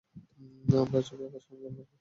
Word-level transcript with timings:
আমার 0.81 1.01
ছবি 1.07 1.23
আঁকার 1.27 1.41
সরঞ্জাম 1.41 1.73
লাগবে। 1.75 1.83